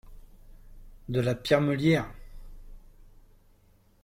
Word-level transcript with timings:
De 1.09 1.19
la 1.21 1.35
pierre 1.35 1.61
meulière! 1.61 2.09